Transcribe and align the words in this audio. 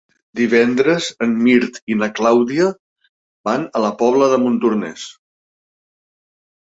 Divendres 0.37 1.09
en 1.25 1.35
Mirt 1.47 1.77
i 1.95 1.99
na 1.99 2.09
Clàudia 2.19 2.71
van 3.51 3.67
a 3.77 3.83
la 3.87 3.95
Pobla 4.03 4.31
de 4.33 4.43
Montornès. 4.47 5.05